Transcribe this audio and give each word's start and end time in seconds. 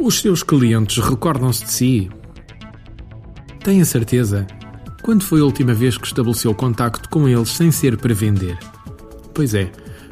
Os 0.00 0.20
seus 0.20 0.42
clientes 0.42 0.98
recordam-se 0.98 1.64
de 1.64 1.70
si? 1.72 2.10
Tenha 3.64 3.84
certeza. 3.84 4.46
Quando 5.02 5.24
foi 5.24 5.40
a 5.40 5.44
última 5.44 5.74
vez 5.74 5.98
que 5.98 6.06
estabeleceu 6.06 6.54
contacto 6.54 7.08
com 7.08 7.28
eles 7.28 7.48
sem 7.48 7.72
ser 7.72 7.96
para 7.96 8.14
vender? 8.14 8.56
Pois 9.34 9.54
é, 9.54 9.70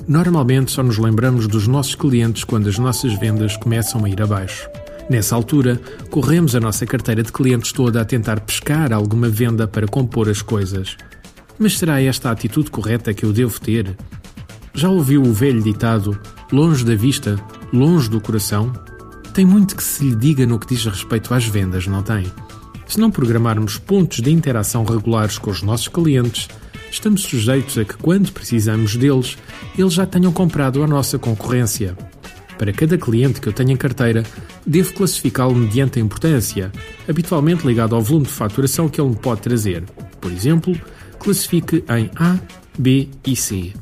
normalmente 0.08 0.72
só 0.72 0.82
nos 0.82 0.98
lembramos 0.98 1.46
dos 1.46 1.68
nossos 1.68 1.94
clientes 1.94 2.44
quando 2.44 2.68
as 2.68 2.78
nossas 2.78 3.12
vendas 3.14 3.56
começam 3.56 4.04
a 4.04 4.08
ir 4.08 4.20
abaixo. 4.20 4.68
Nessa 5.08 5.36
altura, 5.36 5.80
corremos 6.10 6.56
a 6.56 6.60
nossa 6.60 6.86
carteira 6.86 7.22
de 7.22 7.30
clientes 7.30 7.70
toda 7.70 8.00
a 8.00 8.04
tentar 8.04 8.40
pescar 8.40 8.92
alguma 8.92 9.28
venda 9.28 9.68
para 9.68 9.86
compor 9.86 10.28
as 10.28 10.42
coisas. 10.42 10.96
Mas 11.58 11.78
será 11.78 12.00
esta 12.00 12.30
a 12.30 12.32
atitude 12.32 12.70
correta 12.70 13.14
que 13.14 13.24
eu 13.24 13.32
devo 13.32 13.60
ter? 13.60 13.96
Já 14.74 14.88
ouviu 14.88 15.22
o 15.22 15.32
velho 15.32 15.62
ditado: 15.62 16.18
longe 16.54 16.84
da 16.84 16.94
vista, 16.94 17.36
longe 17.72 18.08
do 18.08 18.20
coração? 18.20 18.72
Tem 19.32 19.44
muito 19.44 19.74
que 19.74 19.82
se 19.82 20.04
lhe 20.04 20.14
diga 20.14 20.46
no 20.46 20.56
que 20.56 20.68
diz 20.68 20.84
respeito 20.84 21.34
às 21.34 21.44
vendas, 21.44 21.88
não 21.88 22.00
tem? 22.00 22.30
Se 22.86 23.00
não 23.00 23.10
programarmos 23.10 23.76
pontos 23.76 24.20
de 24.20 24.30
interação 24.30 24.84
regulares 24.84 25.36
com 25.36 25.50
os 25.50 25.62
nossos 25.62 25.88
clientes, 25.88 26.48
estamos 26.88 27.22
sujeitos 27.22 27.76
a 27.76 27.84
que, 27.84 27.96
quando 27.96 28.30
precisamos 28.30 28.94
deles, 28.94 29.36
eles 29.76 29.94
já 29.94 30.06
tenham 30.06 30.32
comprado 30.32 30.80
a 30.84 30.86
nossa 30.86 31.18
concorrência. 31.18 31.98
Para 32.56 32.72
cada 32.72 32.96
cliente 32.96 33.40
que 33.40 33.48
eu 33.48 33.52
tenho 33.52 33.72
em 33.72 33.76
carteira, 33.76 34.22
devo 34.64 34.94
classificá-lo 34.94 35.56
mediante 35.56 35.98
a 35.98 36.02
importância, 36.02 36.70
habitualmente 37.08 37.66
ligado 37.66 37.96
ao 37.96 38.02
volume 38.02 38.26
de 38.26 38.32
faturação 38.32 38.88
que 38.88 39.00
ele 39.00 39.10
me 39.10 39.16
pode 39.16 39.40
trazer. 39.40 39.82
Por 40.20 40.30
exemplo, 40.30 40.80
classifique 41.18 41.84
em 41.88 42.08
A, 42.14 42.38
B 42.78 43.08
e 43.26 43.34
C. 43.34 43.72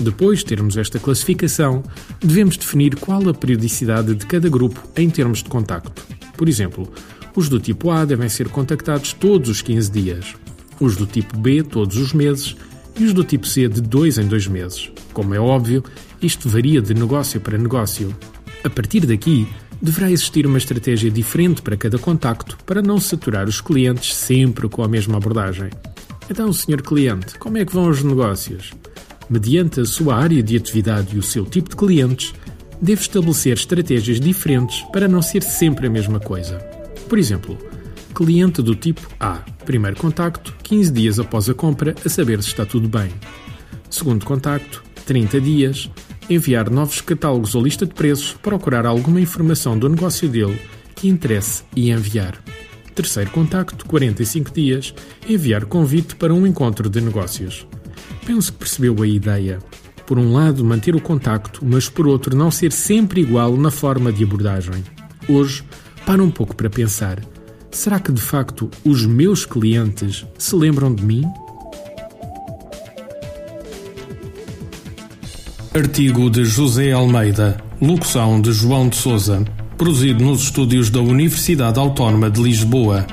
Depois 0.00 0.40
de 0.40 0.44
termos 0.44 0.76
esta 0.76 0.98
classificação, 0.98 1.82
devemos 2.20 2.56
definir 2.56 2.96
qual 2.96 3.28
a 3.28 3.34
periodicidade 3.34 4.14
de 4.14 4.26
cada 4.26 4.48
grupo 4.48 4.82
em 4.96 5.08
termos 5.08 5.42
de 5.42 5.48
contacto. 5.48 6.04
Por 6.36 6.48
exemplo, 6.48 6.92
os 7.34 7.48
do 7.48 7.58
tipo 7.58 7.90
A 7.90 8.04
devem 8.04 8.28
ser 8.28 8.48
contactados 8.48 9.12
todos 9.12 9.48
os 9.48 9.62
15 9.62 9.90
dias, 9.90 10.34
os 10.78 10.96
do 10.96 11.06
tipo 11.06 11.38
B 11.38 11.62
todos 11.62 11.96
os 11.96 12.12
meses 12.12 12.56
e 12.98 13.04
os 13.04 13.12
do 13.12 13.24
tipo 13.24 13.46
C 13.46 13.68
de 13.68 13.80
2 13.80 14.18
em 14.18 14.26
2 14.26 14.46
meses. 14.48 14.90
Como 15.12 15.34
é 15.34 15.40
óbvio, 15.40 15.82
isto 16.20 16.48
varia 16.48 16.80
de 16.82 16.94
negócio 16.94 17.40
para 17.40 17.58
negócio. 17.58 18.14
A 18.64 18.70
partir 18.70 19.06
daqui, 19.06 19.46
deverá 19.80 20.10
existir 20.10 20.46
uma 20.46 20.58
estratégia 20.58 21.10
diferente 21.10 21.62
para 21.62 21.76
cada 21.76 21.98
contacto 21.98 22.56
para 22.64 22.82
não 22.82 22.98
saturar 22.98 23.46
os 23.48 23.60
clientes 23.60 24.14
sempre 24.14 24.68
com 24.68 24.82
a 24.82 24.88
mesma 24.88 25.16
abordagem. 25.16 25.70
Então, 26.28 26.52
senhor 26.52 26.82
cliente, 26.82 27.38
como 27.38 27.58
é 27.58 27.64
que 27.64 27.72
vão 27.72 27.88
os 27.88 28.02
negócios? 28.02 28.72
Mediante 29.28 29.80
a 29.80 29.84
sua 29.84 30.16
área 30.16 30.42
de 30.42 30.56
atividade 30.56 31.16
e 31.16 31.18
o 31.18 31.22
seu 31.22 31.44
tipo 31.44 31.70
de 31.70 31.76
clientes, 31.76 32.34
deve 32.80 33.00
estabelecer 33.00 33.54
estratégias 33.54 34.20
diferentes 34.20 34.82
para 34.92 35.08
não 35.08 35.22
ser 35.22 35.42
sempre 35.42 35.86
a 35.86 35.90
mesma 35.90 36.20
coisa. 36.20 36.58
Por 37.08 37.18
exemplo, 37.18 37.56
cliente 38.14 38.62
do 38.62 38.74
tipo 38.74 39.08
A, 39.20 39.42
primeiro 39.64 39.96
contacto, 39.96 40.54
15 40.62 40.92
dias 40.92 41.18
após 41.18 41.48
a 41.48 41.54
compra, 41.54 41.94
a 42.04 42.08
saber 42.08 42.42
se 42.42 42.48
está 42.48 42.64
tudo 42.64 42.88
bem. 42.88 43.10
Segundo 43.90 44.24
contacto, 44.24 44.82
30 45.06 45.40
dias, 45.40 45.90
enviar 46.28 46.70
novos 46.70 47.00
catálogos 47.00 47.54
ou 47.54 47.62
lista 47.62 47.86
de 47.86 47.94
preços, 47.94 48.32
procurar 48.42 48.86
alguma 48.86 49.20
informação 49.20 49.78
do 49.78 49.88
negócio 49.88 50.28
dele 50.28 50.58
que 50.94 51.08
interesse 51.08 51.62
e 51.74 51.90
enviar. 51.90 52.42
Terceiro 52.94 53.30
contacto, 53.30 53.84
45 53.84 54.50
dias, 54.50 54.94
enviar 55.28 55.66
convite 55.66 56.16
para 56.16 56.32
um 56.32 56.46
encontro 56.46 56.88
de 56.88 57.00
negócios. 57.00 57.66
Penso 58.26 58.52
que 58.52 58.58
percebeu 58.58 59.00
a 59.00 59.06
ideia. 59.06 59.60
Por 60.04 60.18
um 60.18 60.32
lado, 60.32 60.64
manter 60.64 60.96
o 60.96 61.00
contacto, 61.00 61.64
mas 61.64 61.88
por 61.88 62.08
outro, 62.08 62.36
não 62.36 62.50
ser 62.50 62.72
sempre 62.72 63.20
igual 63.20 63.56
na 63.56 63.70
forma 63.70 64.12
de 64.12 64.24
abordagem. 64.24 64.82
Hoje, 65.28 65.62
para 66.04 66.22
um 66.22 66.30
pouco 66.30 66.54
para 66.54 66.68
pensar: 66.68 67.20
será 67.70 68.00
que 68.00 68.10
de 68.10 68.20
facto 68.20 68.68
os 68.84 69.06
meus 69.06 69.46
clientes 69.46 70.26
se 70.36 70.56
lembram 70.56 70.92
de 70.92 71.04
mim? 71.04 71.24
Artigo 75.72 76.28
de 76.28 76.44
José 76.44 76.90
Almeida, 76.90 77.62
locução 77.80 78.40
de 78.40 78.52
João 78.52 78.88
de 78.88 78.96
Souza, 78.96 79.44
produzido 79.78 80.24
nos 80.24 80.42
estúdios 80.42 80.90
da 80.90 81.00
Universidade 81.00 81.78
Autónoma 81.78 82.28
de 82.28 82.42
Lisboa. 82.42 83.06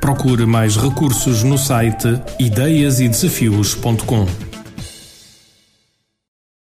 Procure 0.00 0.46
mais 0.46 0.76
recursos 0.76 1.42
no 1.42 1.58
site 1.58 2.20
ideiasedesafios.com. 2.38 4.49